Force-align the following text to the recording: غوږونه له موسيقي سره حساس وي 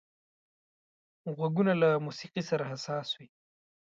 غوږونه 1.35 1.73
له 1.81 1.89
موسيقي 2.05 2.43
سره 2.49 2.63
حساس 2.71 3.07
وي 3.17 3.27